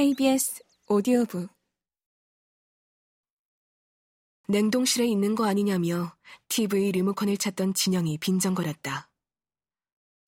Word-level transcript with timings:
KBS 0.00 0.62
오디오북 0.86 1.50
냉동실에 4.48 5.04
있는 5.04 5.34
거 5.34 5.44
아니냐며 5.44 6.16
TV 6.48 6.92
리모컨을 6.92 7.36
찾던 7.36 7.74
진영이 7.74 8.16
빈정거렸다. 8.16 9.10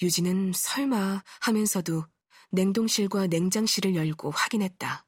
유진은 0.03 0.53
설마 0.55 1.23
하면서도 1.41 2.05
냉동실과 2.51 3.29
냉장실을 3.29 3.95
열고 3.95 4.33
확인했다. 4.33 5.07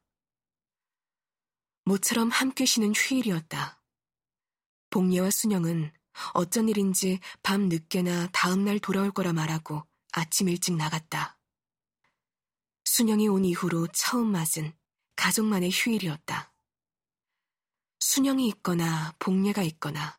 모처럼 1.84 2.30
함께 2.30 2.64
쉬는 2.64 2.94
휴일이었다. 2.96 3.82
복례와 4.88 5.28
순영은 5.30 5.92
어쩐 6.32 6.70
일인지 6.70 7.20
밤 7.42 7.68
늦게나 7.68 8.28
다음날 8.32 8.78
돌아올 8.78 9.10
거라 9.10 9.34
말하고 9.34 9.82
아침 10.12 10.48
일찍 10.48 10.74
나갔다. 10.74 11.36
순영이 12.96 13.26
온 13.26 13.44
이후로 13.44 13.88
처음 13.88 14.28
맞은 14.28 14.72
가족만의 15.16 15.72
휴일이었다. 15.72 16.54
순영이 17.98 18.46
있거나 18.50 19.12
복례가 19.18 19.64
있거나 19.64 20.16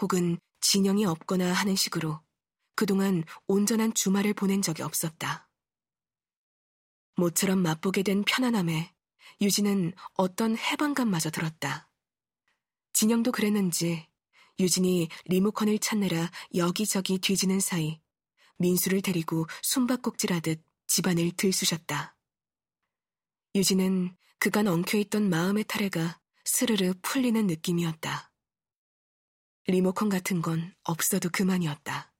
혹은 0.00 0.38
진영이 0.60 1.04
없거나 1.04 1.52
하는 1.52 1.74
식으로 1.74 2.20
그동안 2.76 3.24
온전한 3.48 3.92
주말을 3.92 4.34
보낸 4.34 4.62
적이 4.62 4.84
없었다. 4.84 5.48
모처럼 7.16 7.58
맛보게 7.58 8.04
된 8.04 8.22
편안함에 8.22 8.94
유진은 9.40 9.92
어떤 10.14 10.56
해방감마저 10.56 11.30
들었다. 11.30 11.90
진영도 12.92 13.32
그랬는지 13.32 14.06
유진이 14.60 15.08
리모컨을 15.24 15.80
찾느라 15.80 16.30
여기저기 16.54 17.18
뒤지는 17.18 17.58
사이 17.58 18.00
민수를 18.58 19.02
데리고 19.02 19.48
숨바꼭질하듯 19.62 20.62
집안을 20.92 21.32
들쑤셨다. 21.38 22.14
유진은 23.54 24.16
그간 24.38 24.66
엉켜있던 24.66 25.28
마음의 25.28 25.64
타래가 25.64 26.18
스르르 26.42 26.94
풀리는 27.02 27.46
느낌이었다. 27.46 28.32
리모컨 29.66 30.08
같은 30.08 30.40
건 30.40 30.74
없어도 30.84 31.28
그만이었다. 31.28 32.14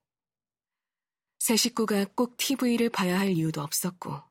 새 1.39 1.57
식구가 1.57 2.05
꼭 2.15 2.37
TV를 2.37 2.91
봐야 2.91 3.19
할 3.19 3.31
이유도 3.31 3.63
없었고. 3.63 4.23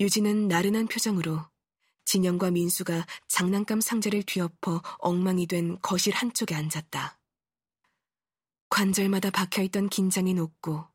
유진은 0.00 0.48
나른한 0.48 0.88
표정으로 0.88 1.48
진영과 2.06 2.50
민수가 2.50 3.06
장난감 3.28 3.82
상자를 3.82 4.22
뒤엎어 4.22 4.82
엉망이 5.00 5.46
된 5.46 5.78
거실 5.82 6.14
한쪽에 6.14 6.54
앉았다. 6.54 7.20
관절마다 8.70 9.30
박혀있던 9.30 9.90
긴장이 9.90 10.32
녹고 10.32 10.88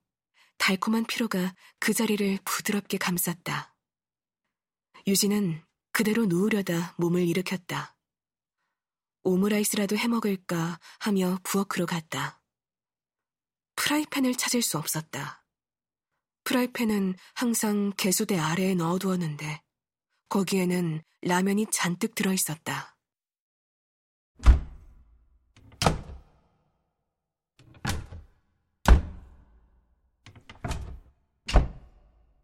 달콤한 0.58 1.06
피로가 1.06 1.54
그 1.80 1.94
자리를 1.94 2.40
부드럽게 2.44 2.98
감쌌다. 2.98 3.76
유진은 5.08 5.64
그대로 5.92 6.25
누우려다 6.25 6.95
몸을 6.97 7.28
일으켰다. 7.28 7.95
오므라이스라도 9.23 9.97
해먹을까 9.97 10.80
하며 11.00 11.39
부엌으로 11.44 11.86
갔다. 11.86 12.41
프라이팬을 13.75 14.36
찾을 14.36 14.61
수 14.61 14.78
없었다. 14.78 15.45
프라이팬은 16.44 17.16
항상 17.36 17.91
개수대 17.97 18.38
아래에 18.38 18.75
넣어두었는데 18.75 19.61
거기에는 20.30 21.03
라면이 21.22 21.67
잔뜩 21.72 22.16
들어있었다. 22.16 22.95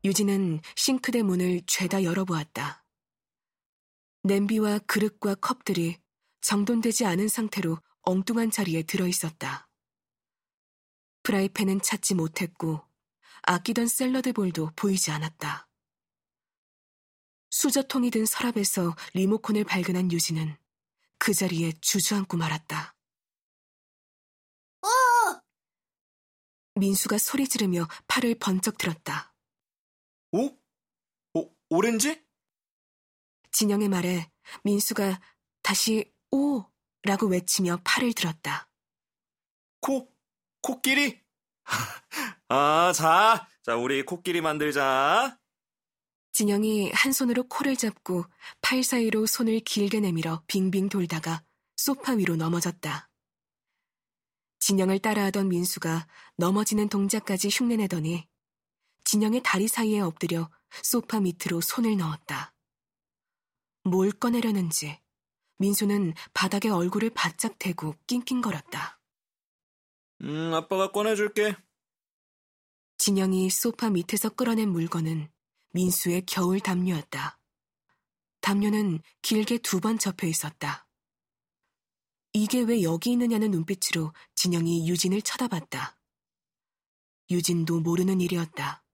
유진은 0.05 0.61
싱크대 0.75 1.23
문을 1.23 1.63
죄다 1.65 2.03
열어보았다. 2.03 2.85
냄비와 4.21 4.77
그릇과 4.85 5.33
컵들이 5.33 5.97
정돈되지 6.41 7.05
않은 7.05 7.27
상태로 7.27 7.79
엉뚱한 8.03 8.51
자리에 8.51 8.83
들어 8.83 9.07
있었다. 9.07 9.67
프라이팬은 11.23 11.81
찾지 11.81 12.13
못했고 12.13 12.85
아끼던 13.41 13.87
샐러드 13.87 14.33
볼도 14.33 14.73
보이지 14.75 15.09
않았다. 15.09 15.67
수저통이 17.49 18.11
든 18.11 18.27
서랍에서 18.27 18.95
리모컨을 19.15 19.63
발견한 19.63 20.11
유진은 20.11 20.55
그 21.17 21.33
자리에 21.33 21.71
주저앉고 21.81 22.37
말았다. 22.37 22.95
어! 24.83 24.87
민수가 26.75 27.17
소리 27.17 27.47
지르며 27.47 27.87
팔을 28.07 28.35
번쩍 28.35 28.77
들었다. 28.77 29.34
오? 30.35 30.51
오, 31.33 31.49
오렌지? 31.69 32.21
진영의 33.51 33.87
말에 33.87 34.29
민수가 34.65 35.21
다시 35.61 36.13
오! 36.29 36.65
라고 37.03 37.27
외치며 37.27 37.79
팔을 37.85 38.11
들었다. 38.11 38.67
코, 39.79 40.13
코끼리? 40.61 41.21
아, 42.49 42.91
자, 42.93 43.47
자, 43.63 43.77
우리 43.77 44.03
코끼리 44.03 44.41
만들자. 44.41 45.39
진영이 46.33 46.91
한 46.91 47.13
손으로 47.13 47.47
코를 47.47 47.77
잡고 47.77 48.25
팔 48.59 48.83
사이로 48.83 49.27
손을 49.27 49.61
길게 49.61 50.01
내밀어 50.01 50.43
빙빙 50.47 50.89
돌다가 50.89 51.45
소파 51.77 52.11
위로 52.11 52.35
넘어졌다. 52.35 53.09
진영을 54.59 54.99
따라하던 54.99 55.47
민수가 55.47 56.07
넘어지는 56.35 56.89
동작까지 56.89 57.47
흉내내더니 57.47 58.27
진영의 59.05 59.41
다리 59.43 59.67
사이에 59.67 59.99
엎드려 60.01 60.49
소파 60.83 61.19
밑으로 61.19 61.61
손을 61.61 61.97
넣었다. 61.97 62.53
뭘 63.83 64.11
꺼내려는지 64.11 64.99
민수는 65.57 66.13
바닥에 66.33 66.69
얼굴을 66.69 67.11
바짝 67.11 67.57
대고 67.59 67.95
낑낑거렸다. 68.07 68.99
음, 70.21 70.53
아빠가 70.53 70.91
꺼내줄게. 70.91 71.55
진영이 72.97 73.49
소파 73.49 73.89
밑에서 73.89 74.29
끌어낸 74.29 74.69
물건은 74.69 75.29
민수의 75.71 76.25
겨울 76.25 76.59
담요였다. 76.59 77.39
담요는 78.41 79.01
길게 79.21 79.59
두 79.59 79.79
번 79.79 79.97
접혀 79.99 80.27
있었다. 80.27 80.87
이게 82.33 82.61
왜 82.61 82.81
여기 82.83 83.11
있느냐는 83.11 83.51
눈빛으로 83.51 84.13
진영이 84.35 84.89
유진을 84.89 85.21
쳐다봤다. 85.21 85.97
유진도 87.31 87.79
모르는 87.81 88.19
일이었다. 88.21 88.84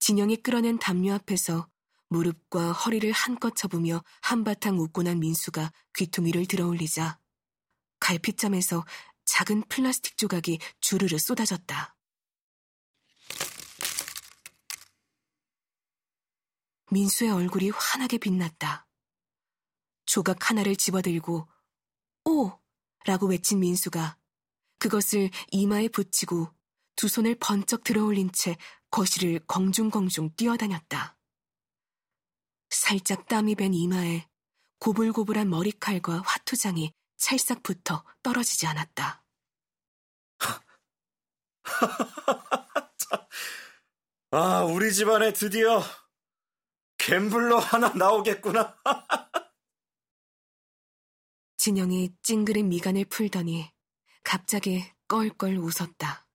진영이 0.00 0.38
끌어낸 0.38 0.78
담요 0.78 1.14
앞에서 1.14 1.68
무릎과 2.08 2.72
허리를 2.72 3.10
한껏 3.12 3.54
접으며 3.54 4.02
한바탕 4.22 4.78
웃고 4.78 5.02
난 5.04 5.20
민수가 5.20 5.72
귀퉁이를 5.94 6.46
들어올리자 6.46 7.20
갈피점에서 8.00 8.84
작은 9.26 9.62
플라스틱 9.68 10.16
조각이 10.16 10.58
주르르 10.80 11.18
쏟아졌다. 11.18 11.94
민수의 16.90 17.30
얼굴이 17.30 17.70
환하게 17.70 18.18
빛났다. 18.18 18.88
조각 20.06 20.50
하나를 20.50 20.74
집어들고 20.74 21.46
오! 22.24 22.52
라고 23.04 23.28
외친 23.28 23.60
민수가 23.60 24.16
그것을 24.78 25.30
이마에 25.52 25.88
붙이고 25.88 26.52
두 26.96 27.06
손을 27.06 27.36
번쩍 27.36 27.84
들어올린 27.84 28.30
채 28.32 28.56
거실을 28.90 29.40
공중공중 29.46 30.34
뛰어다녔다. 30.36 31.16
살짝 32.70 33.26
땀이 33.26 33.54
밴 33.56 33.74
이마에 33.74 34.26
고불고불한 34.78 35.48
머리칼과 35.50 36.22
화투장이 36.24 36.92
찰싹 37.16 37.62
붙어 37.62 38.04
떨어지지 38.22 38.66
않았다. 38.66 39.24
아, 44.32 44.62
우리 44.64 44.92
집안에 44.92 45.32
드디어 45.32 45.82
갬블러 46.98 47.58
하나 47.58 47.88
나오겠구나. 47.90 48.76
진영이 51.56 52.14
찡그린 52.22 52.68
미간을 52.68 53.04
풀더니 53.06 53.70
갑자기 54.22 54.84
껄껄 55.08 55.58
웃었다. 55.58 56.26